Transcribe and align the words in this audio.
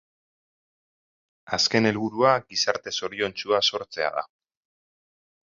Azken 1.57 1.89
helburua 1.89 2.33
gizarte 2.47 2.97
zoriontsua 3.01 3.63
sortzea 3.73 4.11
da. 4.19 4.29